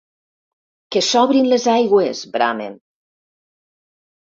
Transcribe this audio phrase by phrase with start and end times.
[0.95, 2.81] Que s'obrin les aigües, bramen.